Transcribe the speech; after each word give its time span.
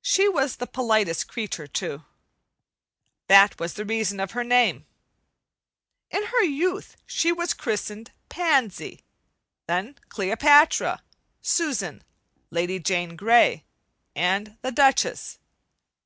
She 0.00 0.30
was 0.30 0.56
the 0.56 0.66
politest 0.66 1.28
creature, 1.28 1.66
too. 1.66 2.06
That 3.26 3.60
was 3.60 3.74
the 3.74 3.84
reason 3.84 4.18
of 4.18 4.30
her 4.30 4.42
name. 4.44 4.86
In 6.10 6.22
her 6.24 6.42
youth 6.42 6.96
she 7.04 7.32
was 7.32 7.52
christened 7.52 8.12
"Pansy"; 8.30 9.02
then 9.66 9.96
"Cleopatra," 10.08 11.02
"Susan," 11.42 12.02
"Lady 12.50 12.78
Jane 12.78 13.14
Grey" 13.14 13.66
and 14.16 14.56
the 14.62 14.72
"Duchess." 14.72 15.38